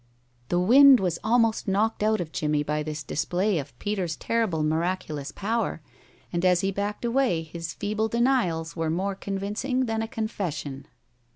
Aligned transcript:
The 0.49 0.59
wind 0.59 0.99
was 0.99 1.19
almost 1.23 1.67
knocked 1.67 2.01
out 2.01 2.19
of 2.19 2.31
Jimmie 2.31 2.63
by 2.63 2.81
this 2.81 3.03
display 3.03 3.59
of 3.59 3.77
Peter's 3.77 4.15
terrible 4.15 4.63
miraculous 4.63 5.31
power, 5.31 5.79
and 6.33 6.43
as 6.43 6.61
he 6.61 6.71
backed 6.71 7.05
away 7.05 7.43
his 7.43 7.75
feeble 7.75 8.07
denials 8.07 8.75
were 8.75 8.89
more 8.89 9.13
convincing 9.13 9.85
than 9.85 10.01
a 10.01 10.07
confession. 10.07 10.87